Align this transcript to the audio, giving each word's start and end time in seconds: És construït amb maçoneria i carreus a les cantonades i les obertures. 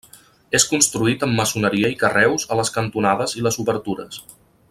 És 0.59 0.63
construït 0.69 1.25
amb 1.27 1.37
maçoneria 1.41 1.91
i 1.97 1.99
carreus 2.05 2.47
a 2.55 2.59
les 2.61 2.73
cantonades 2.79 3.37
i 3.41 3.47
les 3.49 3.61
obertures. 3.67 4.19